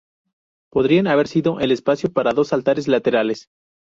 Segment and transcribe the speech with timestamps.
[0.71, 3.49] Podrían haber sido el espacio para dos altares laterales.